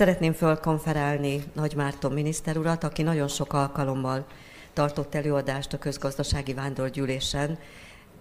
[0.00, 4.26] Szeretném fölkonferálni Nagy Márton miniszter urat, aki nagyon sok alkalommal
[4.72, 7.58] tartott előadást a közgazdasági vándorgyűlésen,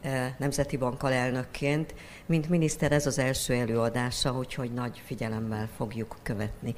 [0.02, 1.94] eh, Nemzeti Bank alelnökként.
[2.26, 6.76] Mint miniszter ez az első előadása, úgyhogy nagy figyelemmel fogjuk követni.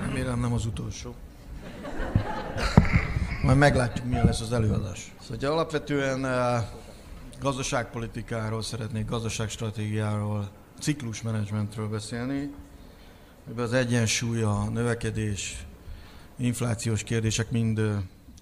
[0.00, 1.14] Remélem nem az utolsó.
[3.42, 5.14] Majd meglátjuk, milyen lesz az előadás.
[5.20, 6.64] Szóval alapvetően eh,
[7.44, 10.50] gazdaságpolitikáról szeretnék, gazdaságstratégiáról,
[10.80, 12.50] ciklusmenedzsmentről beszélni.
[13.48, 15.66] Ebben az egyensúly, a növekedés,
[16.36, 17.80] inflációs kérdések mind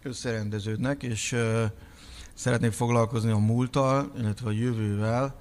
[0.03, 1.37] összerendeződnek, és
[2.35, 5.41] szeretnék foglalkozni a múlttal, illetve a jövővel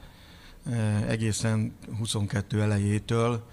[1.07, 3.43] egészen 22 elejétől,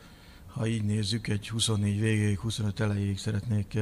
[0.46, 3.78] ha így nézzük, egy 24 végéig, 25 elejéig szeretnék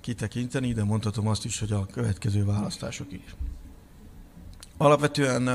[0.00, 3.22] kitekinteni, de mondhatom azt is, hogy a következő választásokig.
[4.80, 5.46] Alapvetően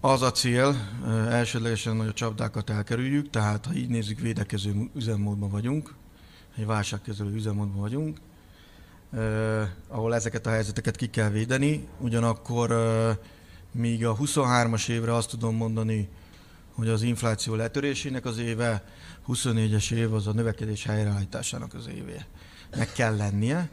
[0.00, 0.76] az a cél,
[1.28, 5.94] elsődlegesen, hogy a csapdákat elkerüljük, tehát ha így nézzük, védekező üzemmódban vagyunk,
[6.56, 8.18] egy válságkezelő üzemmódban vagyunk,
[9.88, 13.16] ahol ezeket a helyzeteket ki kell védeni, ugyanakkor eh,
[13.72, 16.08] míg a 23-as évre azt tudom mondani,
[16.74, 18.84] hogy az infláció letörésének az éve,
[19.28, 22.26] 24-es év az a növekedés helyreállításának az éve.
[22.76, 23.70] Meg kell lennie,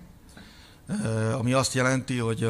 [1.38, 2.50] ami azt jelenti, hogy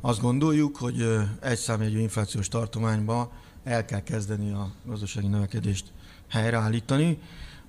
[0.00, 1.06] azt gondoljuk, hogy
[1.40, 3.32] egy számjegyű inflációs tartományba
[3.64, 5.92] el kell kezdeni a gazdasági növekedést
[6.28, 7.18] helyreállítani,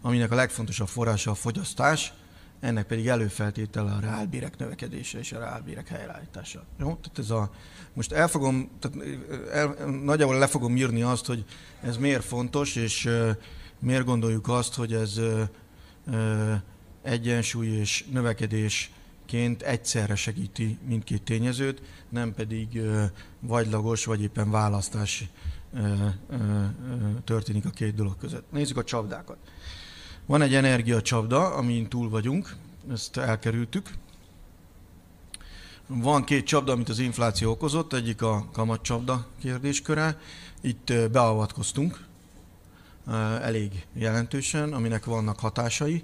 [0.01, 2.13] aminek a legfontosabb forrása a fogyasztás,
[2.59, 6.63] ennek pedig előfeltétele a reálbérek növekedése és a reálbérek helyreállítása.
[6.79, 6.85] Jó?
[6.85, 7.51] Tehát ez a,
[7.93, 8.97] most el fogom, tehát
[9.51, 11.45] el, nagyjából le fogom írni azt, hogy
[11.81, 13.09] ez miért fontos, és
[13.79, 15.19] miért gondoljuk azt, hogy ez
[17.01, 18.91] egyensúly és növekedés
[19.25, 22.81] ként egyszerre segíti mindkét tényezőt, nem pedig
[23.39, 25.29] vagylagos vagy éppen választás
[27.23, 28.51] történik a két dolog között.
[28.51, 29.37] Nézzük a csapdákat.
[30.25, 32.55] Van egy energiacsapda, amin túl vagyunk,
[32.91, 33.89] ezt elkerültük.
[35.87, 40.19] Van két csapda, amit az infláció okozott, egyik a kamatcsapda kérdésköre.
[40.61, 42.05] Itt beavatkoztunk
[43.41, 46.03] elég jelentősen, aminek vannak hatásai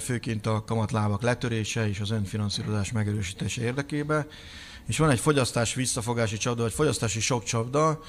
[0.00, 4.26] főként a kamatlábak letörése és az önfinanszírozás megerősítése érdekében.
[4.86, 8.00] És van egy fogyasztás visszafogási csapda, vagy fogyasztási sok csapda.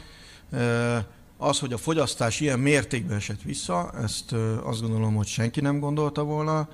[1.38, 4.32] Az, hogy a fogyasztás ilyen mértékben esett vissza, ezt
[4.64, 6.70] azt gondolom, hogy senki nem gondolta volna.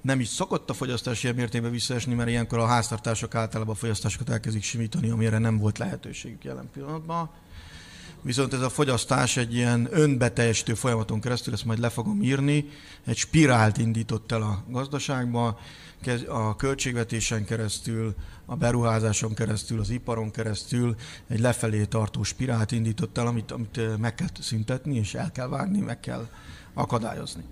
[0.00, 4.30] Nem is szokott a fogyasztás ilyen mértékben visszaesni, mert ilyenkor a háztartások általában a fogyasztásokat
[4.30, 7.30] elkezdik simítani, amire nem volt lehetőségük jelen pillanatban.
[8.26, 12.68] Viszont ez a fogyasztás egy ilyen önbeteljesítő folyamaton keresztül, ezt majd le fogom írni,
[13.04, 15.58] egy spirált indított el a gazdaságba,
[16.28, 18.14] a költségvetésen keresztül,
[18.44, 20.94] a beruházáson keresztül, az iparon keresztül
[21.28, 25.80] egy lefelé tartó spirált indított el, amit, amit meg kell szüntetni, és el kell vágni,
[25.80, 26.28] meg kell
[26.74, 27.44] akadályozni.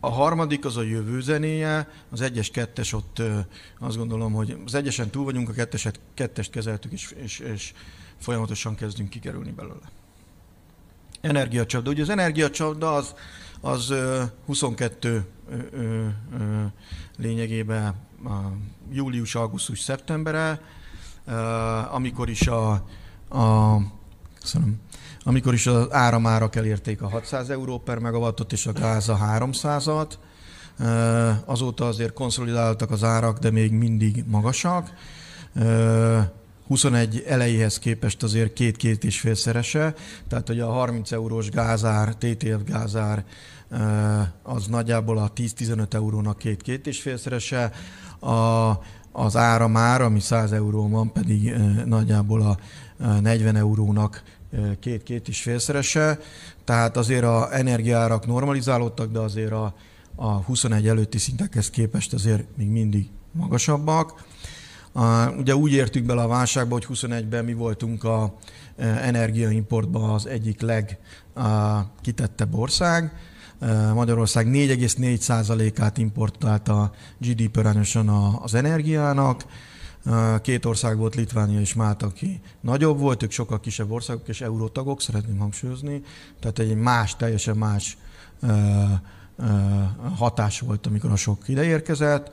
[0.00, 3.22] A harmadik az a jövő zenéje, az egyes, kettes ott
[3.78, 7.72] azt gondolom, hogy az egyesen túl vagyunk, a ketteset, kettest kezeltük, és, és, és
[8.22, 9.90] folyamatosan kezdünk kikerülni belőle.
[11.20, 11.90] Energiacsapda.
[11.90, 13.14] Ugye az energiacsapda az,
[13.60, 13.94] az
[14.46, 15.26] 22
[17.16, 17.94] lényegében
[18.90, 20.60] július, augusztus, szeptembere,
[21.90, 22.70] amikor is a,
[23.28, 23.76] a
[24.40, 24.80] köszönöm,
[25.22, 30.12] amikor is az áramárak elérték a 600 euró per megawattot és a gáz a 300-at.
[31.44, 34.90] Azóta azért konszolidáltak az árak, de még mindig magasak.
[36.66, 39.94] 21 elejéhez képest azért két-két és félszerese,
[40.28, 43.24] tehát hogy a 30 eurós gázár, TTF gázár
[44.42, 47.72] az nagyjából a 10-15 eurónak két-két és félszerese,
[48.20, 48.70] a,
[49.12, 52.58] az ára már, ami 100 euró van, pedig nagyjából a
[53.20, 54.22] 40 eurónak
[54.80, 56.18] két-két és félszerese,
[56.64, 59.74] tehát azért a energiárak normalizálódtak, de azért a,
[60.14, 64.24] a 21 előtti szintekhez képest azért még mindig magasabbak.
[65.38, 68.34] Ugye úgy értünk bele a válságba, hogy 21-ben mi voltunk a
[68.76, 73.12] e, energiaimportban az egyik legkitettebb ország.
[73.60, 78.08] E, Magyarország 4,4%-át importált a GDP arányosan
[78.42, 79.44] az energiának.
[80.04, 84.40] E, két ország volt, Litvánia és Málta, aki nagyobb volt, ők sokkal kisebb országok és
[84.40, 86.02] eurótagok, szeretném hangsúlyozni.
[86.40, 87.96] Tehát egy más, teljesen más
[90.16, 92.30] hatás volt, amikor a sok ide érkezett.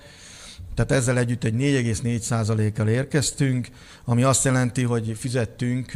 [0.76, 3.68] Tehát ezzel együtt egy 4,4%-kal érkeztünk,
[4.06, 5.92] ami azt jelenti, hogy fizettünk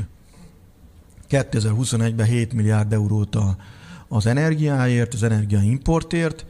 [1.30, 3.38] 2021-ben 7 milliárd eurót
[4.08, 6.46] az energiáért, az energiaimportért,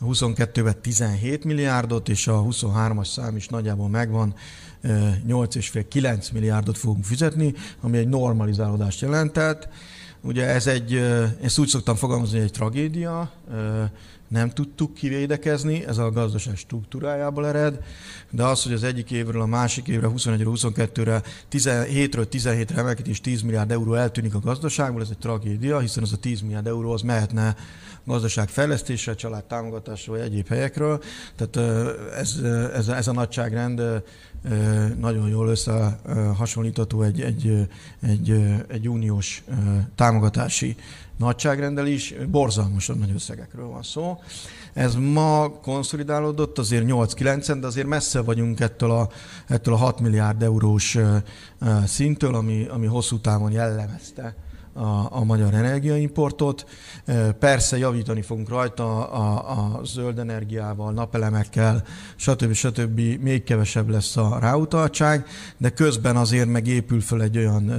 [0.00, 4.34] a 22-ben 17 milliárdot, és a 23-as szám is nagyjából megvan,
[4.84, 9.68] 8,5-9 milliárdot fogunk fizetni, ami egy normalizálódást jelentett.
[10.20, 10.94] Ugye ez egy,
[11.42, 13.32] ezt úgy szoktam fogalmazni, hogy egy tragédia,
[14.32, 17.78] nem tudtuk kivédekezni, ez a gazdaság struktúrájából ered,
[18.30, 23.70] de az, hogy az egyik évről a másik évre, 21-22-re, 17-ről 17-re emelkedés 10 milliárd
[23.70, 27.56] euró eltűnik a gazdaságból, ez egy tragédia, hiszen az a 10 milliárd euró az mehetne
[28.04, 31.02] gazdaságfejlesztésre, családtámogatásra vagy egyéb helyekről.
[31.36, 31.86] Tehát
[32.18, 32.36] ez,
[32.74, 33.82] ez, ez a nagyságrend
[34.98, 37.68] nagyon jól összehasonlítható egy, egy,
[38.00, 38.30] egy,
[38.68, 39.44] egy uniós
[39.94, 40.76] támogatási
[41.22, 44.18] nagyságrendel is, borzalmasan nagy összegekről van szó.
[44.72, 49.08] Ez ma konszolidálódott azért 8-9, de azért messze vagyunk ettől a,
[49.46, 50.98] ettől a 6 milliárd eurós
[51.84, 54.34] szinttől, ami, ami hosszú távon jellemezte
[54.72, 56.66] a, a magyar energiaimportot.
[57.38, 61.84] Persze javítani fogunk rajta a, a zöld energiával, napelemekkel,
[62.16, 62.52] stb.
[62.52, 63.00] stb.
[63.20, 65.26] Még kevesebb lesz a ráutaltság,
[65.56, 67.72] de közben azért meg épül föl egy olyan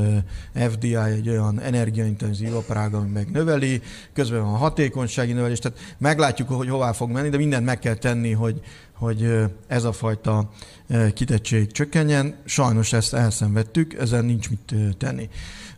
[0.53, 3.81] FDI, egy olyan energiaintenzív aparág, ami meg növeli,
[4.13, 7.95] közben van a hatékonysági növelés, tehát meglátjuk, hogy hová fog menni, de mindent meg kell
[7.95, 8.61] tenni, hogy,
[8.93, 10.49] hogy ez a fajta
[11.13, 12.35] kitettség csökkenjen.
[12.45, 15.29] Sajnos ezt elszenvedtük, ezen nincs mit tenni.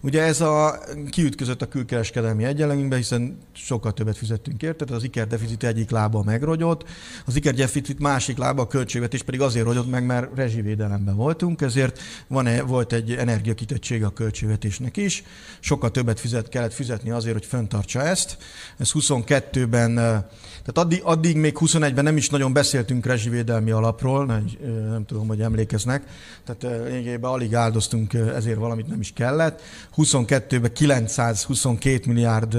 [0.06, 0.80] Ugye ez a
[1.10, 6.84] kiütközött a külkereskedelmi egyenlegünkbe, hiszen sokkal többet fizettünk érte, tehát az ikerdeficit egyik lába megrogyott,
[7.26, 12.48] az ikerdeficit másik lába a költségvetés pedig azért rogyott meg, mert rezsivédelemben voltunk, ezért van
[12.48, 15.24] -e, volt egy energiakitettség a költségvetésnek is,
[15.60, 18.38] sokkal többet fizet, kellett fizetni azért, hogy föntartsa ezt.
[18.78, 24.46] Ez 22-ben, tehát addig, addig még 21-ben nem is nagyon beszéltünk rezsivédelmi alapról, nem,
[24.90, 26.04] nem tudom, hogy emlékeznek,
[26.46, 29.62] tehát lényegében alig áldoztunk ezért valamit nem is kellett.
[29.98, 32.58] 22-ben 922 milliárd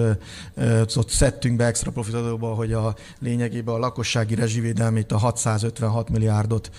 [1.06, 6.70] szedtünk be extra profitadóba, hogy a lényegében a lakossági rezsivédelmét a 656 milliárdot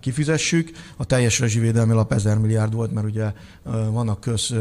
[0.00, 0.70] kifizessük.
[0.96, 3.32] A teljes rezsivédelmi alap 1000 milliárd volt, mert ugye
[3.90, 4.54] vannak köz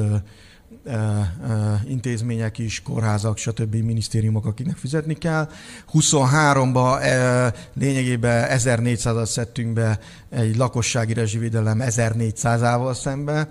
[1.87, 3.75] intézmények is, kórházak, stb.
[3.75, 5.49] minisztériumok, akiknek fizetni kell.
[5.93, 9.99] 23-ban lényegében 1400-at szedtünk be
[10.29, 13.47] egy lakossági rezsivédelem 1400-ával szembe, eh,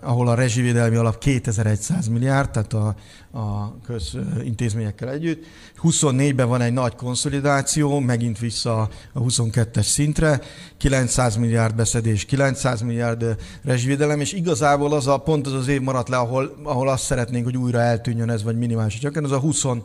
[0.00, 2.94] ahol a rezsivédelmi alap 2100 milliárd, tehát a,
[3.38, 5.44] a közintézményekkel együtt.
[5.82, 10.40] 24-ben van egy nagy konszolidáció, megint vissza a 22-es szintre,
[10.76, 16.08] 900 milliárd beszedés, 900 milliárd rezsivédelem, és igazából az a pont az az év maradt
[16.08, 19.84] le, ahol, ahol azt szeretnénk, hogy újra eltűnjön ez, vagy minimális csak az a 25,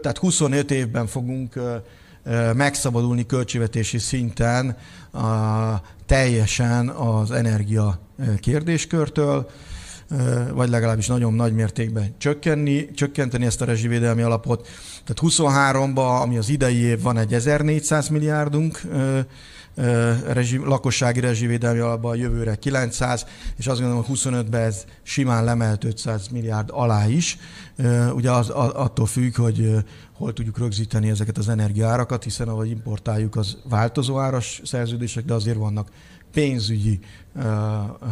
[0.00, 1.54] tehát 25 évben fogunk
[2.54, 4.76] megszabadulni költségvetési szinten
[5.12, 7.98] a, teljesen az energia
[8.40, 9.50] kérdéskörtől,
[10.52, 14.68] vagy legalábbis nagyon nagy mértékben csökkenni, csökkenteni ezt a rezsivédelmi alapot.
[15.04, 18.80] Tehát 23-ban, ami az idei év, van egy 1400 milliárdunk,
[20.26, 23.26] rezsi, lakossági rezsivédelmi alapban, jövőre 900,
[23.56, 27.38] és azt gondolom, hogy 25-ben ez simán lemelt 500 milliárd alá is.
[28.14, 29.74] Ugye az, attól függ, hogy
[30.12, 35.56] hol tudjuk rögzíteni ezeket az energiárakat, hiszen ahogy importáljuk, az változó áras szerződések, de azért
[35.56, 35.88] vannak
[36.32, 37.00] pénzügyi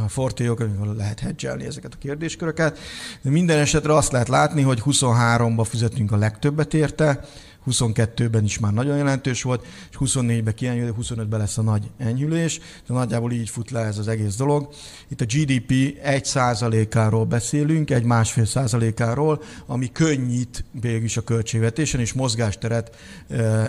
[0.08, 2.78] fortélyok, amikor lehet hedgelni ezeket a kérdésköröket.
[3.22, 7.24] De minden esetre azt lehet látni, hogy 23-ba fizetünk a legtöbbet érte,
[7.66, 12.94] 22-ben is már nagyon jelentős volt, és 24-ben kienyül, 25-ben lesz a nagy enyhülés, de
[12.94, 14.68] nagyjából így fut le ez az egész dolog.
[15.08, 15.72] Itt a GDP
[16.04, 22.96] 1%-áról beszélünk, egy másfél százalékáról, ami könnyít végül a költségvetésen, és mozgásteret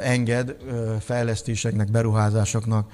[0.02, 0.56] enged
[1.00, 2.92] fejlesztéseknek, beruházásoknak,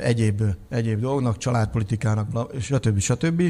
[0.00, 2.98] egyéb, egyéb dolgoknak, családpolitikának, stb.
[2.98, 3.42] stb.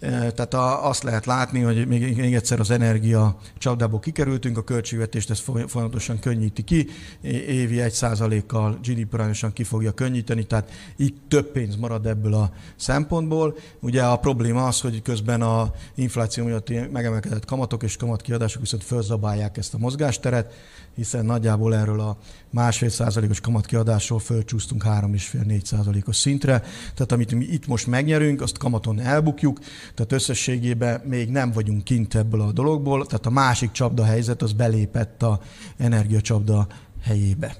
[0.00, 5.50] Tehát azt lehet látni, hogy még, még egyszer az energia csapdából kikerültünk, a költségvetést ezt
[5.66, 6.88] folyamatosan könnyíti ki,
[7.22, 12.52] évi egy százalékkal GDP arányosan ki fogja könnyíteni, tehát itt több pénz marad ebből a
[12.76, 13.56] szempontból.
[13.80, 19.56] Ugye a probléma az, hogy közben a infláció miatt megemelkedett kamatok és kamatkiadások viszont fölzabálják
[19.56, 20.52] ezt a mozgásteret,
[20.94, 22.16] hiszen nagyjából erről a
[22.50, 26.58] másfél százalékos kamatkiadásról fölcsúsztunk 3,5-4 százalékos szintre.
[26.94, 29.58] Tehát amit mi itt most megnyerünk, azt kamaton elbukjuk,
[29.94, 34.52] tehát összességében még nem vagyunk kint ebből a dologból, tehát a másik csapda helyzet az
[34.52, 35.40] belépett a
[35.76, 36.66] energiacsapda
[37.02, 37.56] helyébe.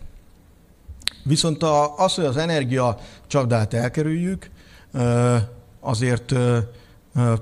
[1.25, 1.62] Viszont
[1.96, 4.50] az, hogy az energia csapdát elkerüljük,
[5.80, 6.34] azért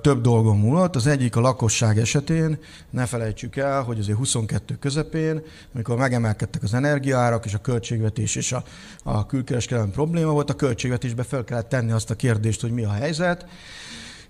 [0.01, 0.97] több dolgon múlott.
[0.97, 2.59] Az egyik a lakosság esetén,
[2.91, 5.43] ne felejtsük el, hogy azért 22 közepén,
[5.75, 8.65] amikor megemelkedtek az energiaárak és a költségvetés és a,
[9.03, 12.93] a külkereskedelmi probléma volt, a költségvetésbe fel kellett tenni azt a kérdést, hogy mi a
[12.93, 13.47] helyzet.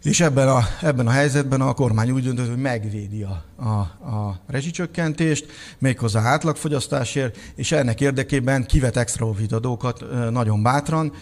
[0.02, 3.78] És ebben a, ebben a helyzetben a kormány úgy döntött, hogy megvédi a, a,
[4.14, 5.46] a rezsicsökkentést,
[5.78, 11.12] méghozzá átlagfogyasztásért, és ennek érdekében kivet extra adókat nagyon bátran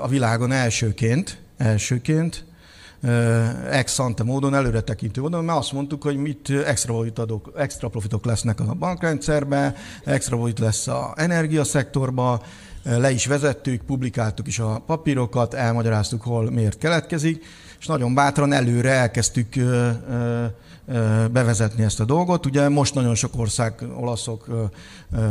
[0.00, 2.44] a világon elsőként, elsőként,
[3.70, 8.24] ex ante módon, előre tekintő módon, mert azt mondtuk, hogy mit extra, adók, extra profitok
[8.24, 9.74] lesznek a bankrendszerben,
[10.04, 12.40] extra profit lesz a energiaszektorban,
[12.82, 17.44] le is vezettük, publikáltuk is a papírokat, elmagyaráztuk, hol miért keletkezik,
[17.78, 19.54] és nagyon bátran előre elkezdtük
[21.32, 22.46] bevezetni ezt a dolgot.
[22.46, 24.70] Ugye most nagyon sok ország, olaszok,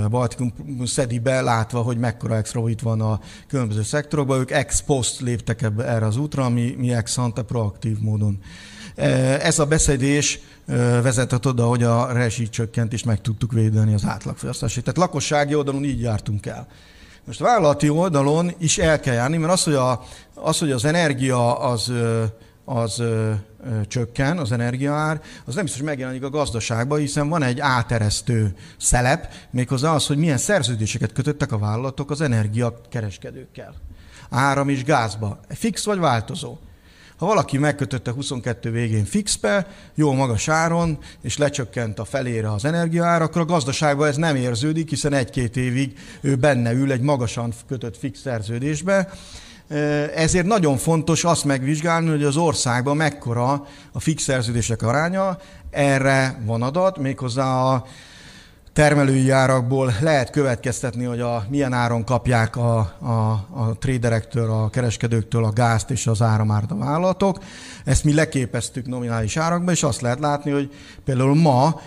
[0.09, 0.53] Baltikum
[0.85, 5.62] szedi be, látva, hogy mekkora extra itt van a különböző szektorokban, ők ex post léptek
[5.62, 8.39] ebbe, erre az útra, mi, mi ex ante proaktív módon.
[8.95, 10.39] Ez a beszédés
[11.01, 14.83] vezetett oda, hogy a rezsicsökkentést meg tudtuk védeni az átlagfogyasztásét.
[14.83, 16.67] Tehát lakossági oldalon így jártunk el.
[17.25, 21.59] Most vállalati oldalon is el kell járni, mert az, hogy, a, az, hogy az energia
[21.59, 21.91] az,
[22.65, 23.31] az ö,
[23.63, 28.55] ö, csökken, az energiaár, az nem biztos, hogy megjelenik a gazdaságban, hiszen van egy áteresztő
[28.77, 33.74] szelep, méghozzá az, hogy milyen szerződéseket kötöttek a vállalatok az energiakereskedőkkel.
[34.29, 35.39] Áram és gázba.
[35.50, 36.57] Fix vagy változó.
[37.17, 43.22] Ha valaki megkötötte 22 végén fixbe, jó magas áron, és lecsökkent a felére az energiaár,
[43.22, 47.98] akkor a gazdaságban ez nem érződik, hiszen egy-két évig ő benne ül egy magasan kötött
[47.98, 49.10] fix szerződésbe,
[50.15, 55.38] ezért nagyon fontos azt megvizsgálni, hogy az országban mekkora a fix szerződések aránya.
[55.72, 57.86] Erre van adat, méghozzá a
[58.75, 65.44] termelői árakból lehet következtetni, hogy a, milyen áron kapják a, a, a traderektől, a kereskedőktől
[65.44, 67.38] a gázt és az áramárt a vállalatok.
[67.86, 70.74] Ezt mi leképeztük nominális árakba, és azt lehet látni, hogy
[71.05, 71.82] például ma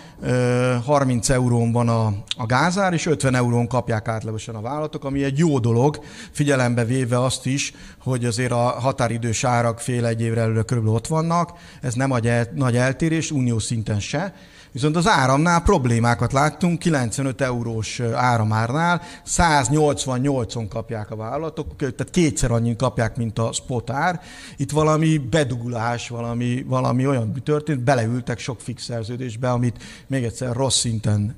[0.85, 2.05] 30 eurón van a,
[2.37, 5.99] a gázár, és 50 eurón kapják átlagosan a vállalatok, ami egy jó dolog,
[6.31, 11.07] figyelembe véve azt is, hogy azért a határidős árak fél egy évre előre körülbelül ott
[11.07, 12.13] vannak, ez nem
[12.53, 14.33] nagy eltérés, uniós szinten se,
[14.71, 22.77] Viszont az áramnál problémákat láttunk, 95 eurós áramárnál 188-on kapják a vállalatok, tehát kétszer annyit
[22.77, 24.21] kapják, mint a spot ár.
[24.57, 30.79] Itt valami bedugulás, valami, valami olyan történt, beleültek sok fix szerződésbe, amit még egyszer rossz
[30.79, 31.35] szinten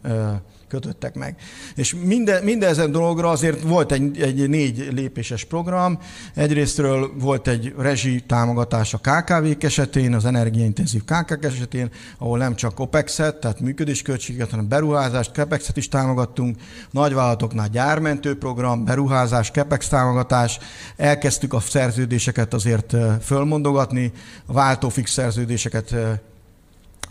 [0.72, 1.36] kötöttek meg.
[1.76, 6.00] És minden, mindezen dologra azért volt egy, egy négy lépéses program.
[6.36, 12.80] Egyrésztről volt egy rezsi támogatás a KKV-k esetén, az energiaintenzív KKV esetén, ahol nem csak
[12.80, 16.58] OPEX-et, tehát működésköltséget, hanem beruházást, CAPEX-et is támogattunk.
[16.92, 20.60] Nagyvállalatoknál gyármentő program, beruházás, CAPEX támogatás.
[20.98, 24.12] Elkezdtük a szerződéseket azért fölmondogatni,
[24.46, 25.96] a váltófix szerződéseket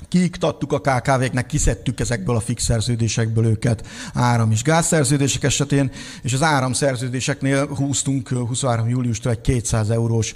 [0.08, 5.90] kiiktattuk a KKV-knek, kiszedtük ezekből a fix szerződésekből őket áram- és gázszerződések esetén,
[6.22, 8.88] és az áramszerződéseknél húztunk 23.
[8.88, 10.34] júliustól egy 200 eurós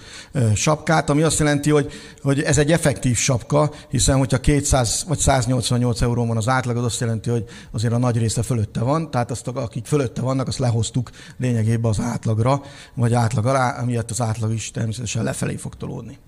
[0.54, 1.92] sapkát, ami azt jelenti, hogy,
[2.22, 6.84] hogy ez egy effektív sapka, hiszen hogyha 200 vagy 188 euró van az átlag, az
[6.84, 10.58] azt jelenti, hogy azért a nagy része fölötte van, tehát azt, akik fölötte vannak, azt
[10.58, 12.62] lehoztuk lényegében az átlagra,
[12.94, 16.18] vagy átlag alá, amiatt az átlag is természetesen lefelé fog tolódni.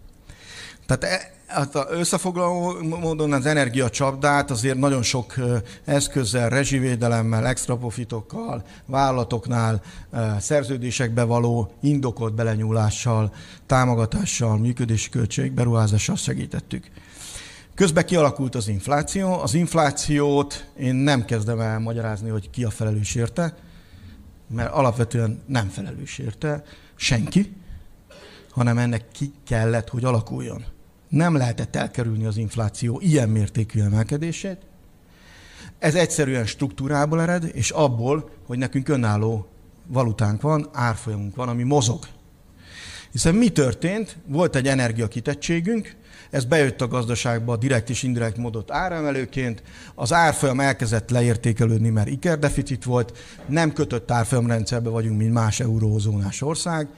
[0.87, 5.35] Tehát e, Hát összefoglaló módon az energiacsapdát azért nagyon sok
[5.85, 9.83] eszközzel, rezsivédelemmel, extra profitokkal, vállalatoknál,
[10.39, 13.35] szerződésekbe való indokolt belenyúlással,
[13.67, 16.91] támogatással, működési költség, beruházással segítettük.
[17.75, 19.41] Közben kialakult az infláció.
[19.41, 23.55] Az inflációt én nem kezdem el magyarázni, hogy ki a felelős érte,
[24.49, 26.65] mert alapvetően nem felelős érte
[26.95, 27.57] senki,
[28.51, 30.65] hanem ennek ki kellett, hogy alakuljon
[31.17, 34.59] nem lehetett elkerülni az infláció ilyen mértékű emelkedését.
[35.79, 39.47] Ez egyszerűen struktúrából ered, és abból, hogy nekünk önálló
[39.87, 41.99] valutánk van, árfolyamunk van, ami mozog.
[43.13, 44.17] Hiszen mi történt?
[44.27, 45.97] Volt egy energiakitettségünk,
[46.31, 49.63] ez bejött a gazdaságba direkt és indirekt módot áremelőként,
[49.95, 56.89] az árfolyam elkezdett leértékelődni, mert ikerdeficit volt, nem kötött árfolyamrendszerbe vagyunk, mint más eurózónás ország,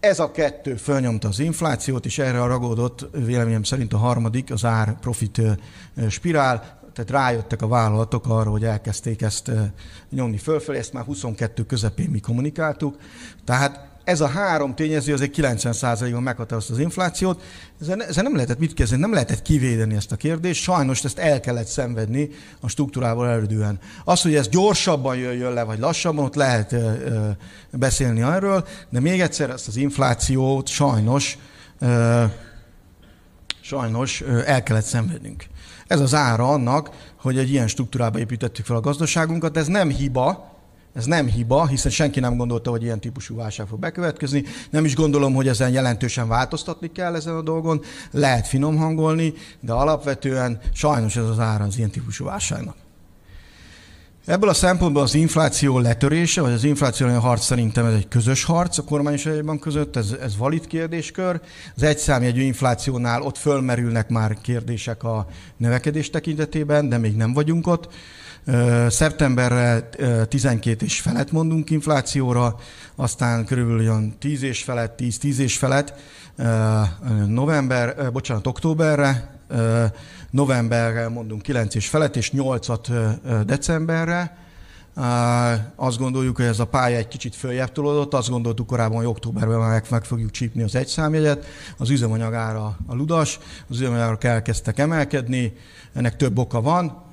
[0.00, 5.40] ez a kettő fölnyomta az inflációt, és erre ragódott véleményem szerint a harmadik, az ár-profit
[6.08, 9.50] spirál, tehát rájöttek a vállalatok arra, hogy elkezdték ezt
[10.10, 12.96] nyomni fölfelé, ezt már 22 közepén mi kommunikáltuk.
[13.44, 17.42] Tehát ez a három tényező azért 90%-ban meghatározta az inflációt.
[17.80, 21.40] Ezzel, ezzel nem lehetett mit kezdeni, nem lehetett kivédeni ezt a kérdést, sajnos ezt el
[21.40, 23.78] kellett szenvedni a struktúrából erődően.
[24.04, 27.28] Az, hogy ez gyorsabban jöjjön le, vagy lassabban, ott lehet ö, ö,
[27.70, 31.38] beszélni arról, de még egyszer ezt az inflációt sajnos,
[31.78, 32.24] ö,
[33.60, 35.44] sajnos ö, el kellett szenvednünk.
[35.86, 40.55] Ez az ára annak, hogy egy ilyen struktúrába építettük fel a gazdaságunkat, ez nem hiba,
[40.96, 44.44] Ez nem hiba, hiszen senki nem gondolta, hogy ilyen típusú válság fog bekövetkezni.
[44.70, 47.80] Nem is gondolom, hogy ezen jelentősen változtatni kell ezen a dolgon.
[48.10, 52.76] Lehet finom hangolni, de alapvetően sajnos ez az ára az ilyen típusú válságnak.
[54.26, 58.78] Ebből a szempontból az infláció letörése, vagy az infláció harc szerintem ez egy közös harc
[58.78, 61.40] a kormányosságban között, ez, ez valid kérdéskör.
[61.76, 65.26] Az egyszámjegyű inflációnál ott fölmerülnek már kérdések a
[65.56, 67.88] növekedés tekintetében, de még nem vagyunk ott.
[68.88, 69.88] Szeptemberre
[70.28, 72.56] 12 és felett mondunk inflációra,
[72.94, 75.94] aztán körülbelül olyan 10 és felett, 10-10 és felett,
[77.26, 79.40] november, bocsánat, októberre,
[80.30, 83.08] novemberre mondunk 9 és felett, és 8-at
[83.46, 84.36] decemberre.
[85.76, 89.58] Azt gondoljuk, hogy ez a pálya egy kicsit följebb tolódott, azt gondoltuk korábban, hogy októberben
[89.58, 93.38] már meg, fogjuk csípni az egyszámjegyet, az üzemanyag ára a ludas,
[93.68, 95.52] az üzemanyagárak elkezdtek emelkedni,
[95.94, 97.04] ennek több oka van,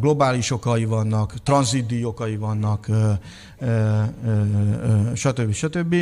[0.00, 2.88] globális okai vannak, tranzitdíj okai vannak,
[5.14, 5.52] stb.
[5.52, 5.96] stb.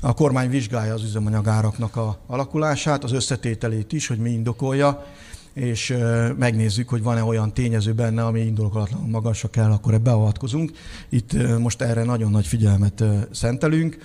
[0.00, 5.04] A kormány vizsgálja az üzemanyagáraknak a alakulását, az összetételét is, hogy mi indokolja,
[5.52, 5.96] és
[6.38, 10.72] megnézzük, hogy van-e olyan tényező benne, ami indokolatlanul magasra kell, akkor ebbe beavatkozunk.
[11.08, 13.98] Itt most erre nagyon nagy figyelmet szentelünk.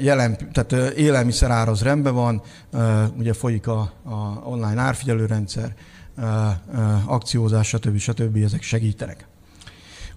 [0.00, 2.42] Jelen, tehát élelmiszer az rendben van,
[3.18, 5.74] ugye folyik a, a online árfigyelőrendszer,
[7.06, 7.98] akciózás, stb.
[7.98, 8.36] stb.
[8.36, 9.26] ezek segítenek.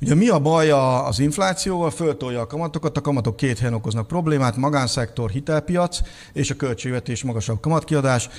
[0.02, 0.70] Ugye mi a baj
[1.08, 1.90] az inflációval?
[1.90, 6.00] Föltolja a kamatokat, a kamatok két helyen okoznak problémát, magánszektor, hitelpiac
[6.34, 8.30] és a költségvetés magasabb kamatkiadás.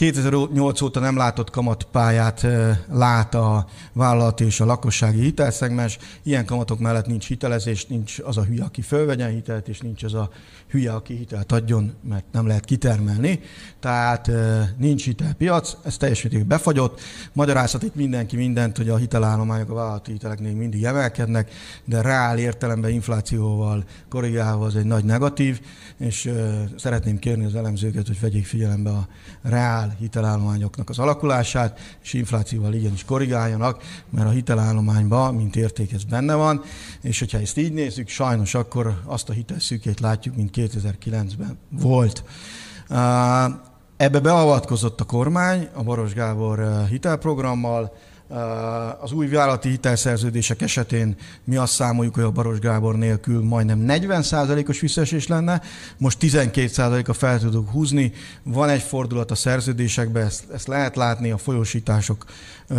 [0.00, 2.46] 2008 óta nem látott kamatpályát
[2.92, 5.98] lát a vállalat és a lakossági hitelszegmens.
[6.22, 10.14] Ilyen kamatok mellett nincs hitelezés, nincs az a hülye, aki fölvegyen hitelt, és nincs az
[10.14, 10.30] a
[10.68, 13.40] hülye, aki hitelt adjon, mert nem lehet kitermelni.
[13.80, 14.30] Tehát
[14.78, 17.00] nincs hitelpiac, ez teljes mértékben befagyott.
[17.32, 21.52] Magyarázhat itt mindenki mindent, hogy a hitelállományok a vállalati hiteleknél mindig emelkednek,
[21.84, 25.60] de reál értelemben inflációval korrigálva az egy nagy negatív,
[25.98, 26.30] és
[26.76, 29.08] szeretném kérni az elemzőket, hogy vegyék figyelembe a
[29.42, 36.34] reál hitelállományoknak az alakulását, és inflációval igenis korrigáljanak, mert a hitelállományban, mint érték, ez benne
[36.34, 36.62] van,
[37.00, 42.24] és hogyha ezt így nézzük, sajnos akkor azt a hitelszűkét látjuk, mint 2009-ben volt.
[43.96, 47.92] Ebbe beavatkozott a kormány a Baros Gábor hitelprogrammal,
[49.00, 54.80] az új vállalati hitelszerződések esetén mi azt számoljuk, hogy a Baros Gábor nélkül majdnem 40%-os
[54.80, 55.62] visszaesés lenne,
[55.96, 58.12] most 12%-a fel tudunk húzni,
[58.42, 62.24] van egy fordulat a szerződésekben, ezt, ezt lehet látni, a folyósítások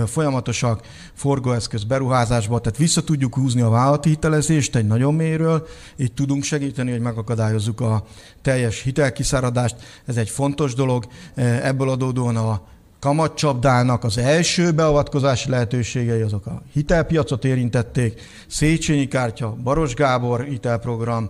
[0.08, 0.82] folyamatosak,
[1.14, 6.92] forgóeszköz beruházásba, tehát vissza tudjuk húzni a vállalati hitelezést egy nagyon mélyről, így tudunk segíteni,
[6.92, 8.04] hogy megakadályozzuk a
[8.42, 12.62] teljes hitelkiszáradást, ez egy fontos dolog, ebből adódóan a
[13.02, 21.30] kamatcsapdának az első beavatkozási lehetőségei azok a hitelpiacot érintették, Széchenyi kártya, Baros Gábor hitelprogram,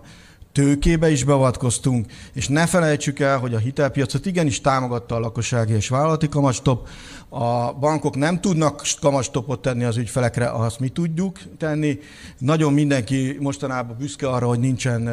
[0.52, 5.88] tőkébe is beavatkoztunk, és ne felejtsük el, hogy a hitelpiacot igenis támogatta a lakossági és
[5.88, 6.88] vállalati kamatstop,
[7.34, 11.98] a bankok nem tudnak kamastopot tenni az ügyfelekre, azt mi tudjuk tenni.
[12.38, 15.10] Nagyon mindenki mostanában büszke arra, hogy nincsen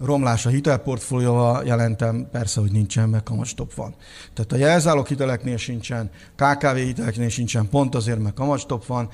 [0.00, 3.94] romlás a hitelportfólióval, jelentem persze, hogy nincsen, mert kamastop van.
[4.34, 9.08] Tehát a jelzálók hiteleknél sincsen, KKV hiteleknél sincsen, pont azért, mert kamastop van.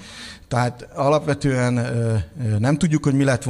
[0.52, 1.80] Tehát alapvetően
[2.58, 3.42] nem tudjuk, hogy mi lett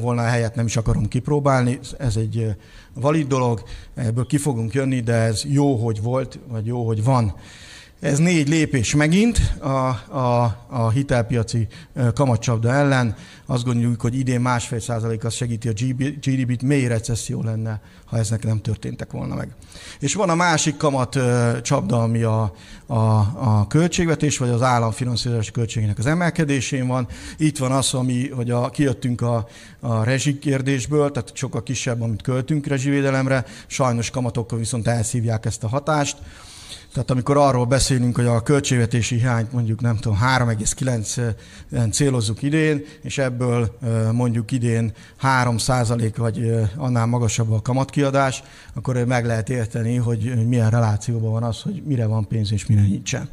[0.00, 1.78] volna a helyet, nem is akarom kipróbálni.
[1.98, 2.54] Ez egy
[2.94, 3.62] valid dolog,
[3.94, 7.34] ebből ki fogunk jönni, de ez jó, hogy volt, vagy jó, hogy van.
[8.00, 11.66] Ez négy lépés megint a, a, a hitelpiaci
[12.14, 13.16] kamatcsapda ellen.
[13.46, 15.72] Azt gondoljuk, hogy idén másfél százalék az segíti a
[16.20, 19.48] GDP-t, mély recesszió lenne, ha eznek nem történtek volna meg.
[19.98, 21.18] És van a másik kamat
[21.62, 22.52] csapda, ami a,
[22.86, 27.08] a, a költségvetés, vagy az államfinanszírozási költségének az emelkedésén van.
[27.36, 29.46] Itt van az, ami, hogy a, kijöttünk a,
[29.80, 35.68] a rezsi kérdésből, tehát sokkal kisebb, amit költünk rezsivédelemre, sajnos kamatokkal viszont elszívják ezt a
[35.68, 36.16] hatást.
[36.96, 43.18] Tehát amikor arról beszélünk, hogy a költségvetési hiányt mondjuk nem tudom 3,9 célozzuk idén, és
[43.18, 43.78] ebből
[44.12, 48.42] mondjuk idén 3% vagy annál magasabb a kamatkiadás,
[48.74, 52.80] akkor meg lehet érteni, hogy milyen relációban van az, hogy mire van pénz és mire
[52.80, 53.28] nincsen.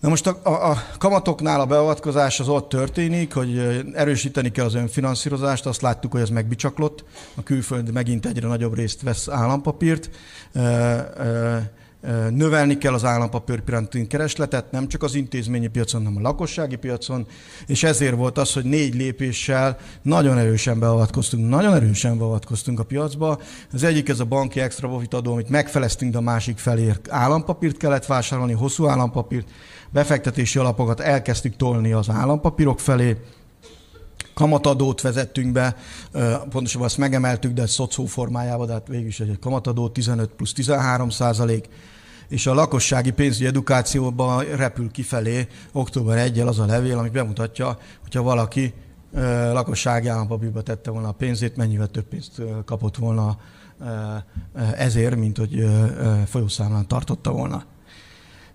[0.00, 4.74] Na most a, a, a kamatoknál a beavatkozás az ott történik, hogy erősíteni kell az
[4.74, 10.10] önfinanszírozást, azt láttuk, hogy ez megbicsaklott, a külföld megint egyre nagyobb részt vesz állampapírt,
[12.30, 17.26] növelni kell az állampapír piranti keresletet, nem csak az intézményi piacon, hanem a lakossági piacon,
[17.66, 23.40] és ezért volt az, hogy négy lépéssel nagyon erősen beavatkoztunk, nagyon erősen beavatkoztunk a piacba.
[23.72, 27.76] Az egyik ez a banki extra profit adó, amit megfeleztünk, de a másik felé állampapírt
[27.76, 29.48] kellett vásárolni, hosszú állampapírt,
[29.90, 33.16] befektetési alapokat elkezdtük tolni az állampapírok felé,
[34.34, 35.76] kamatadót vezettünk be,
[36.50, 41.10] pontosabban azt megemeltük, de szocó formájában, de hát végül is egy kamatadó 15 plusz 13
[41.10, 41.68] százalék,
[42.28, 48.22] és a lakossági pénzügyi edukációban repül kifelé október 1 az a levél, ami bemutatja, hogyha
[48.22, 48.74] valaki
[49.52, 53.38] lakossági állampapírba tette volna a pénzét, mennyivel több pénzt kapott volna
[54.76, 55.66] ezért, mint hogy
[56.26, 57.64] folyószámlán tartotta volna.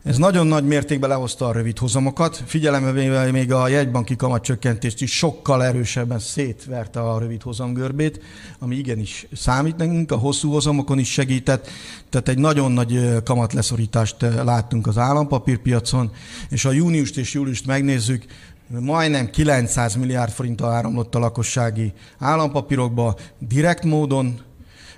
[0.04, 5.64] Ez nagyon nagy mértékben lehozta a rövid hozamokat, figyelembe még a jegybanki kamatcsökkentést is sokkal
[5.64, 8.22] erősebben szétverte a rövid hozamgörbét,
[8.60, 11.68] ami igenis számít nekünk, a hosszú hozamokon is segített,
[12.10, 16.12] tehát egy nagyon nagy kamatleszorítást láttunk az állampapírpiacon,
[16.50, 18.26] és a júniust és júliust megnézzük,
[18.68, 24.40] majdnem 900 milliárd forint áramlott a lakossági állampapírokba direkt módon,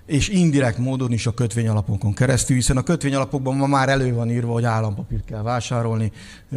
[0.06, 4.52] és indirekt módon is a kötvényalapokon keresztül, hiszen a kötvényalapokban ma már elő van írva,
[4.52, 6.12] hogy állampapírt kell vásárolni,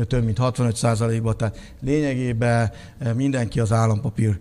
[0.08, 2.72] több mint 65%-ban, tehát lényegében
[3.14, 4.38] mindenki az állampapír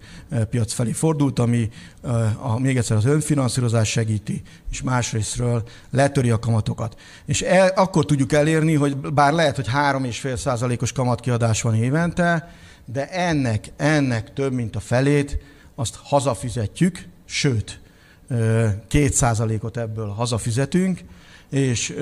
[0.50, 1.70] piac felé fordult, ami
[2.38, 4.42] a, még egyszer az önfinanszírozás segíti,
[4.72, 7.00] és másrésztről letöri a kamatokat.
[7.26, 12.52] És el, akkor tudjuk elérni, hogy bár lehet, hogy 3,5%-os kamatkiadás van évente,
[12.86, 15.38] de ennek, ennek több mint a felét
[15.76, 17.80] azt hazafizetjük, sőt,
[18.88, 21.00] két százalékot ebből hazafizetünk,
[21.50, 21.96] és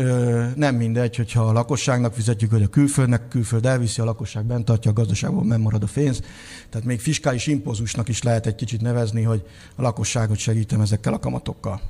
[0.56, 4.92] nem mindegy, hogyha a lakosságnak fizetjük, hogy a külföldnek, külföld elviszi, a lakosság bent tartja
[4.92, 6.22] a gazdaságban, nem marad a pénz.
[6.70, 9.44] Tehát még fiskális impulzusnak is lehet egy kicsit nevezni, hogy
[9.76, 11.82] a lakosságot segítem ezekkel a kamatokkal.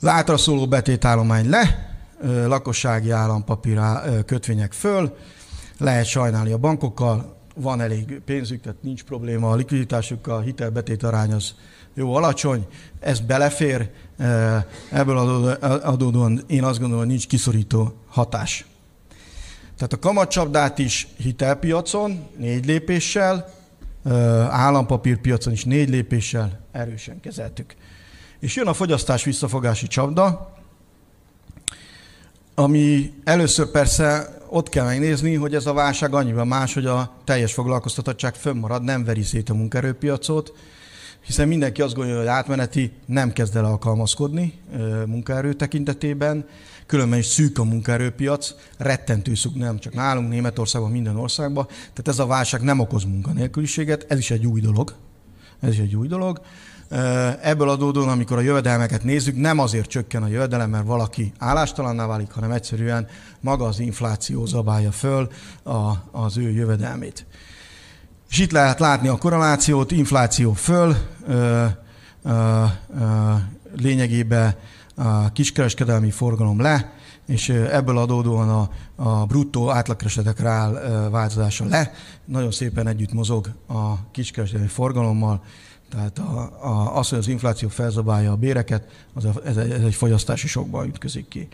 [0.00, 1.90] Látra szóló betétállomány le,
[2.46, 3.80] lakossági állampapír
[4.26, 5.16] kötvények föl,
[5.78, 11.32] lehet sajnálni a bankokkal, van elég pénzük, tehát nincs probléma a likviditásukkal, a hitelbetét arány
[11.32, 11.54] az
[11.94, 12.66] jó alacsony,
[13.00, 13.90] ez belefér,
[14.90, 15.16] ebből
[15.62, 18.66] adódóan én azt gondolom, hogy nincs kiszorító hatás.
[19.76, 23.54] Tehát a kamatcsapdát is hitelpiacon négy lépéssel,
[24.48, 27.74] állampapírpiacon is négy lépéssel erősen kezeltük.
[28.38, 30.54] És jön a fogyasztás visszafogási csapda,
[32.54, 37.52] ami először persze ott kell megnézni, hogy ez a válság annyiban más, hogy a teljes
[37.52, 40.52] foglalkoztatottság fönnmarad, nem veri szét a munkaerőpiacot,
[41.24, 44.54] hiszen mindenki azt gondolja, hogy átmeneti nem kezd el alkalmazkodni
[45.06, 46.46] munkaerő tekintetében,
[46.86, 52.18] különben is szűk a munkaerőpiac, rettentő szűk, nem csak nálunk, Németországban, minden országban, tehát ez
[52.18, 54.94] a válság nem okoz munkanélküliséget, ez is egy új dolog.
[55.60, 56.40] Ez is egy új dolog.
[57.42, 62.30] Ebből adódóan, amikor a jövedelmeket nézzük, nem azért csökken a jövedelem, mert valaki állástalanná válik,
[62.30, 63.06] hanem egyszerűen
[63.40, 65.28] maga az infláció zabálja föl
[65.62, 67.26] a, az ő jövedelmét.
[68.32, 71.64] És itt lehet látni a korrelációt, infláció föl, ö,
[72.22, 72.64] ö,
[73.00, 73.34] ö,
[73.76, 74.54] lényegében
[74.94, 76.92] a kiskereskedelmi forgalom le,
[77.26, 80.70] és ebből adódóan a, a bruttó átlagkeresetek rá
[81.10, 81.92] változása le.
[82.24, 85.42] Nagyon szépen együtt mozog a kiskereskedelmi forgalommal,
[85.90, 89.94] tehát a, a, az, hogy az infláció felzabálja a béreket, az a, ez, ez egy
[89.94, 91.48] fogyasztási sokban ütközik ki.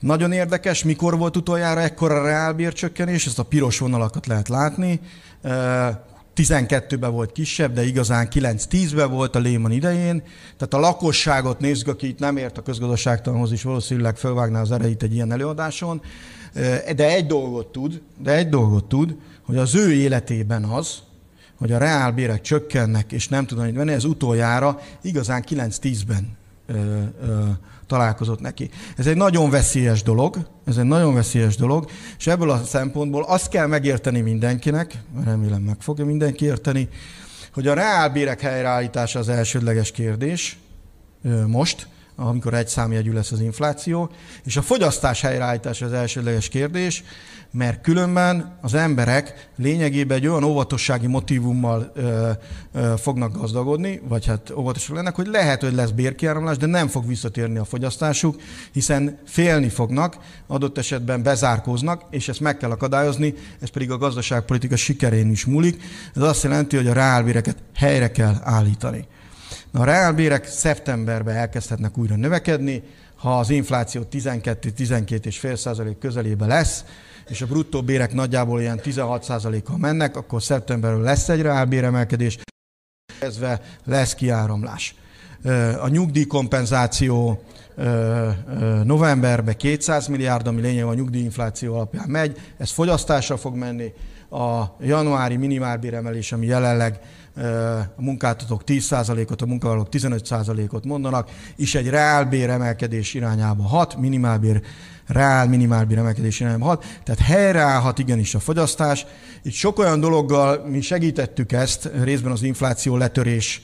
[0.00, 5.00] Nagyon érdekes, mikor volt utoljára ekkora reálbércsökkenés, ezt a piros vonalakat lehet látni.
[6.36, 10.22] 12-ben volt kisebb, de igazán 9-10-ben volt a Lehman idején.
[10.56, 15.02] Tehát a lakosságot nézzük, aki itt nem ért a közgazdaságtanhoz is valószínűleg felvágná az erejét
[15.02, 16.02] egy ilyen előadáson.
[16.96, 20.98] De egy dolgot tud, de egy dolgot tud, hogy az ő életében az,
[21.58, 26.40] hogy a reálbérek csökkennek, és nem hogy venni, ez utoljára igazán 9-10-ben
[27.86, 28.70] találkozott neki.
[28.96, 33.48] Ez egy nagyon veszélyes dolog, ez egy nagyon veszélyes dolog, és ebből a szempontból azt
[33.48, 36.88] kell megérteni mindenkinek, remélem meg fogja mindenki érteni,
[37.52, 40.58] hogy a reálbérek helyreállítása az elsődleges kérdés
[41.46, 44.10] most, amikor egy számjegyű lesz az infláció,
[44.44, 47.04] és a fogyasztás helyreállítása az elsődleges kérdés,
[47.52, 52.30] mert különben az emberek lényegében egy olyan óvatossági motivummal ö,
[52.72, 57.06] ö, fognak gazdagodni, vagy hát óvatosak lennek, hogy lehet, hogy lesz bérkiáramlás, de nem fog
[57.06, 58.40] visszatérni a fogyasztásuk,
[58.72, 64.76] hiszen félni fognak, adott esetben bezárkóznak, és ezt meg kell akadályozni, ez pedig a gazdaságpolitika
[64.76, 65.82] sikerén is múlik.
[66.14, 69.06] Ez azt jelenti, hogy a reálbéreket helyre kell állítani.
[69.72, 72.82] A reálbérek szeptemberben elkezdhetnek újra növekedni,
[73.16, 76.84] ha az infláció 12-12,5 százalék közelébe lesz,
[77.28, 82.38] és a bruttó bérek nagyjából ilyen 16%-kal mennek, akkor szeptemberről lesz egy reálbéremelkedés,
[83.20, 84.94] ezve lesz kiáramlás.
[85.80, 87.42] A nyugdíjkompenzáció
[88.84, 93.92] novemberben 200 milliárd, ami lényeg a nyugdíjinfláció alapján megy, ez fogyasztásra fog menni,
[94.30, 97.00] a januári minimálbéremelés, ami jelenleg
[97.96, 104.62] a munkáltatók 10%-ot, a munkavállalók 15%-ot mondanak, és egy reálbér emelkedés irányába hat, minimálbér,
[105.06, 109.06] reál minimálbér emelkedés irányába hat, tehát helyreállhat igenis a fogyasztás.
[109.42, 113.62] Itt sok olyan dologgal mi segítettük ezt, részben az infláció letörés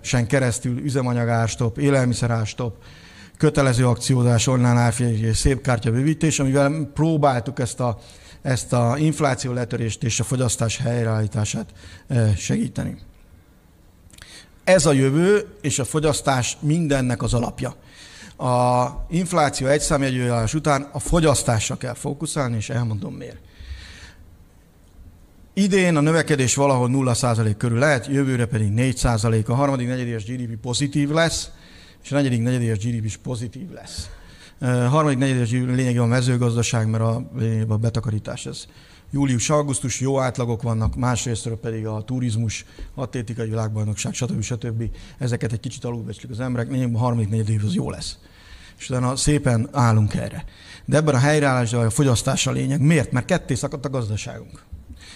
[0.00, 2.76] sen keresztül üzemanyagárstop, élelmiszerárstop,
[3.38, 7.98] kötelező akciózás, online árfigyelés és szép kártya bővítés, amivel próbáltuk ezt a,
[8.42, 11.72] ezt a infláció letörést és a fogyasztás helyreállítását
[12.36, 12.98] segíteni.
[14.64, 17.74] Ez a jövő és a fogyasztás mindennek az alapja.
[18.36, 23.38] A infláció egyszámjegyőállás után a fogyasztásra kell fókuszálni, és elmondom miért.
[25.52, 29.46] Idén a növekedés valahol 0% körül lehet, jövőre pedig 4%.
[29.46, 31.50] A harmadik negyedéves GDP pozitív lesz,
[32.02, 34.08] és a negyedik negyedéves GDP is pozitív lesz.
[34.60, 37.30] Harmadik negyedéves lényegében a mezőgazdaság, mert a,
[37.68, 38.66] a betakarítás ez
[39.10, 44.42] július-augusztus jó átlagok vannak, másrésztről pedig a turizmus, atlétikai világbajnokság, stb.
[44.42, 44.82] stb.
[45.18, 48.18] Ezeket egy kicsit alulbecslik az emberek, lényegében a harmadik negyed év az jó lesz.
[48.78, 50.44] És utána szépen állunk erre.
[50.84, 52.80] De ebben a helyreállásban a fogyasztás a lényeg.
[52.80, 53.12] Miért?
[53.12, 54.62] Mert ketté szakadt a gazdaságunk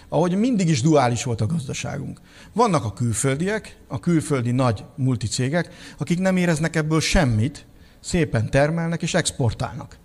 [0.08, 2.20] ahogy mindig is duális volt a gazdaságunk.
[2.52, 7.66] Vannak a külföldiek, a külföldi nagy multicégek, akik nem éreznek ebből semmit,
[8.04, 9.96] szépen termelnek és exportálnak.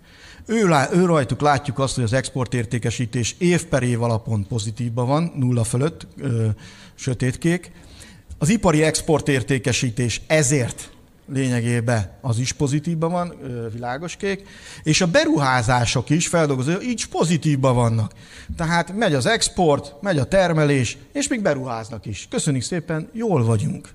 [0.46, 5.64] Ő, ő rajtuk látjuk azt, hogy az exportértékesítés év per év alapon pozitívban van, nulla
[5.64, 6.48] fölött, ö,
[6.94, 7.72] sötétkék.
[8.38, 10.90] Az ipari exportértékesítés ezért
[11.32, 13.34] lényegében az is pozitívban van,
[13.72, 14.48] világos kék,
[14.82, 18.12] és a beruházások is feldolgozó, így pozitívban vannak.
[18.56, 22.26] Tehát megy az export, megy a termelés, és még beruháznak is.
[22.30, 23.88] Köszönjük szépen, jól vagyunk.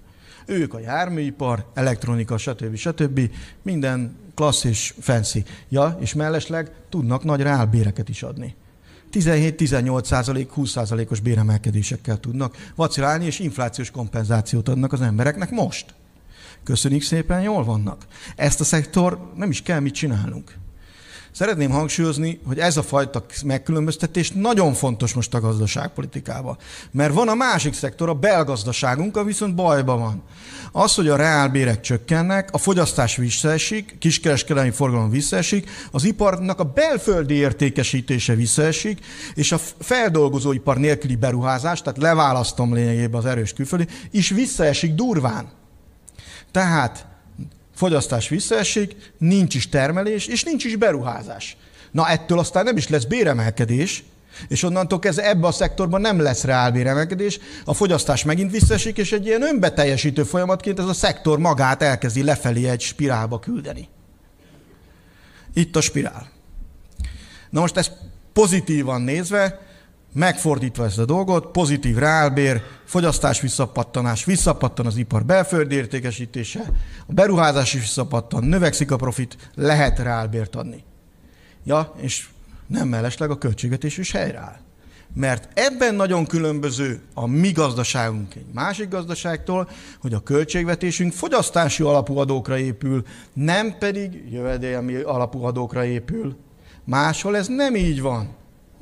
[0.46, 2.76] Ők a járműipar, elektronika, stb.
[2.76, 3.30] stb.
[3.62, 5.44] Minden klassz és fancy.
[5.70, 8.56] Ja, és mellesleg tudnak nagy reálbéreket is adni.
[9.12, 15.94] 17-18 százalék, 20 százalékos béremelkedésekkel tudnak vacilálni, és inflációs kompenzációt adnak az embereknek most.
[16.64, 18.06] Köszönjük szépen, jól vannak.
[18.36, 20.58] Ezt a szektor nem is kell mit csinálnunk.
[21.36, 26.58] Szeretném hangsúlyozni, hogy ez a fajta megkülönböztetés nagyon fontos most a gazdaságpolitikában.
[26.92, 30.24] Mert van a másik szektor, a belgazdaságunk, ami viszont bajban van.
[30.72, 37.34] Az, hogy a reálbérek csökkennek, a fogyasztás visszaesik, kiskereskedelmi forgalom visszaesik, az iparnak a belföldi
[37.34, 44.94] értékesítése visszaesik, és a feldolgozóipar nélküli beruházás, tehát leválasztom lényegében az erős külföldi, is visszaesik
[44.94, 45.50] durván.
[46.52, 47.15] Tehát
[47.76, 51.58] fogyasztás visszaesik, nincs is termelés, és nincs is beruházás.
[51.92, 54.04] Na ettől aztán nem is lesz béremelkedés,
[54.48, 59.26] és onnantól kezdve ebbe a szektorban nem lesz reálbéremelkedés, a fogyasztás megint visszaesik, és egy
[59.26, 63.88] ilyen önbeteljesítő folyamatként ez a szektor magát elkezdi lefelé egy spirálba küldeni.
[65.54, 66.30] Itt a spirál.
[67.50, 67.92] Na most ezt
[68.34, 69.65] pozitívan nézve,
[70.16, 76.62] megfordítva ezt a dolgot, pozitív reálbér, fogyasztás visszapattanás, visszapattan az ipar belföldi értékesítése,
[77.08, 80.84] a beruházás is visszapattan, növekszik a profit, lehet reálbért adni.
[81.64, 82.28] Ja, és
[82.68, 84.58] nem mellesleg a költségvetés is helyreáll.
[85.14, 89.70] Mert ebben nagyon különböző a mi gazdaságunk egy másik gazdaságtól,
[90.02, 96.36] hogy a költségvetésünk fogyasztási alapú adókra épül, nem pedig jövedelmi alapú adókra épül.
[96.84, 98.36] Máshol ez nem így van.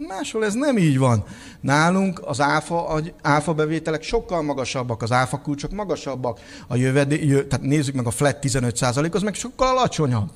[0.08, 1.24] Máshol ez nem így van.
[1.62, 6.40] Nálunk az áfa, áfa bevételek sokkal magasabbak, az áfa kulcsok magasabbak.
[6.68, 10.30] A jövedé, jö, tehát nézzük meg a flat 15% az meg sokkal alacsonyabb.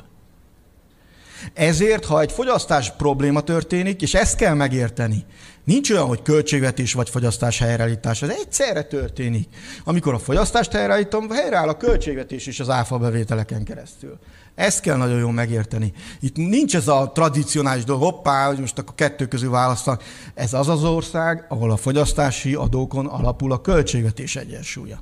[1.53, 5.25] Ezért, ha egy fogyasztás probléma történik, és ezt kell megérteni,
[5.63, 9.47] nincs olyan, hogy költségvetés vagy fogyasztás helyreállítás, ez egyszerre történik.
[9.83, 14.19] Amikor a fogyasztást helyreállítom, helyreáll a költségvetés is az áfa bevételeken keresztül.
[14.57, 15.93] Ezt kell nagyon jól megérteni.
[16.19, 20.03] Itt nincs ez a tradicionális dolog, hoppá, hogy most akkor kettő közül választanak.
[20.33, 24.99] Ez az az ország, ahol a fogyasztási adókon alapul a költségvetés egyensúlya.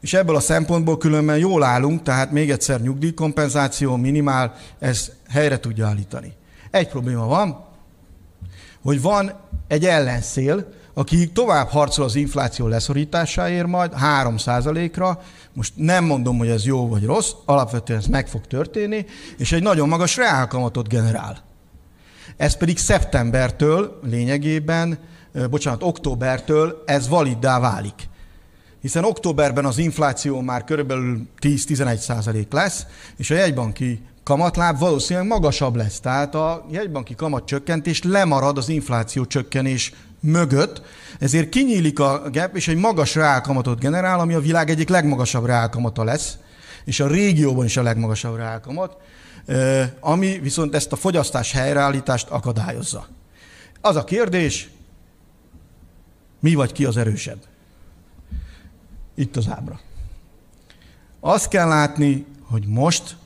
[0.00, 5.86] És ebből a szempontból különben jól állunk, tehát még egyszer nyugdíjkompenzáció, minimál, ez helyre tudja
[5.86, 6.32] állítani.
[6.70, 7.64] Egy probléma van,
[8.82, 9.32] hogy van
[9.68, 15.22] egy ellenszél, aki tovább harcol az infláció leszorításáért majd 3%-ra,
[15.52, 19.06] most nem mondom, hogy ez jó vagy rossz, alapvetően ez meg fog történni,
[19.38, 21.38] és egy nagyon magas reálkamatot generál.
[22.36, 24.98] Ez pedig szeptembertől lényegében,
[25.50, 28.08] bocsánat, októbertől ez validdá válik.
[28.80, 35.76] Hiszen októberben az infláció már körülbelül 10-11 százalék lesz, és a jegybanki kamatláb valószínűleg magasabb
[35.76, 36.00] lesz.
[36.00, 40.82] Tehát a jegybanki kamatcsökkentés lemarad az infláció csökkenés mögött,
[41.18, 46.04] ezért kinyílik a gap, és egy magas reálkamatot generál, ami a világ egyik legmagasabb reálkamata
[46.04, 46.36] lesz,
[46.84, 48.96] és a régióban is a legmagasabb reálkamat,
[50.00, 53.06] ami viszont ezt a fogyasztás helyreállítást akadályozza.
[53.80, 54.70] Az a kérdés,
[56.40, 57.38] mi vagy ki az erősebb?
[59.20, 59.80] itt az ábra.
[61.20, 63.16] Azt kell látni, hogy most,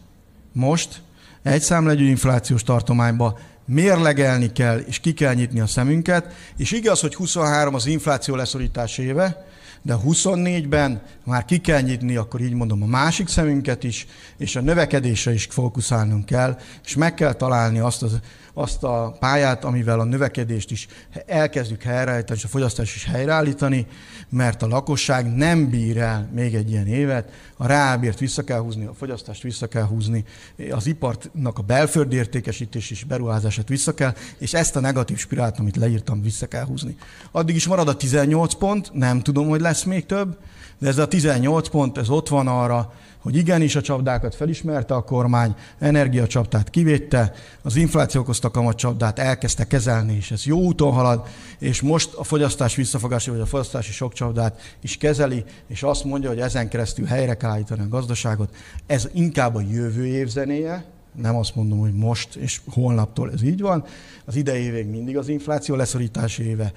[0.54, 1.02] most
[1.42, 3.38] egy számlegyű inflációs tartományba.
[3.64, 8.98] Mérlegelni kell, és ki kell nyitni a szemünket, és igaz, hogy 23 az infláció leszorítás
[8.98, 9.46] éve,
[9.82, 14.60] de 24-ben már ki kell nyitni, akkor így mondom, a másik szemünket is, és a
[14.60, 18.20] növekedésre is fókuszálnunk kell, és meg kell találni azt, az,
[18.54, 20.86] azt a pályát, amivel a növekedést is
[21.26, 23.86] elkezdjük helyreállítani, és a fogyasztást is helyreállítani,
[24.28, 27.30] mert a lakosság nem bír el még egy ilyen évet,
[27.64, 30.24] a reálbért vissza kell húzni, a fogyasztást vissza kell húzni,
[30.70, 35.76] az ipartnak a belföldi értékesítés és beruházását vissza kell, és ezt a negatív spirált, amit
[35.76, 36.96] leírtam, vissza kell húzni.
[37.30, 40.38] Addig is marad a 18 pont, nem tudom, hogy lesz még több,
[40.78, 42.92] de ez a 18 pont, ez ott van arra,
[43.24, 50.16] hogy igenis a csapdákat felismerte a kormány, energiacsapdát kivédte, az infláció okozta kamatcsapdát elkezdte kezelni,
[50.16, 51.26] és ez jó úton halad,
[51.58, 56.40] és most a fogyasztás visszafogási vagy a fogyasztási sokcsapdát is kezeli, és azt mondja, hogy
[56.40, 58.56] ezen keresztül helyre kell állítani a gazdaságot.
[58.86, 63.60] Ez inkább a jövő év zenéje, nem azt mondom, hogy most és holnaptól ez így
[63.60, 63.84] van.
[64.24, 66.72] Az idei évig mindig az infláció leszorítási éve,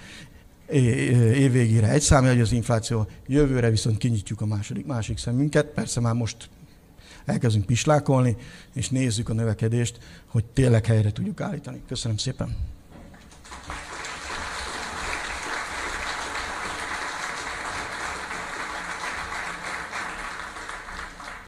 [1.36, 6.00] év végére egy számja, hogy az infláció, jövőre viszont kinyitjuk a második, másik szemünket, persze
[6.00, 6.50] már most
[7.26, 8.36] elkezdünk pislákolni,
[8.74, 11.82] és nézzük a növekedést, hogy tényleg helyre tudjuk állítani.
[11.88, 12.77] Köszönöm szépen!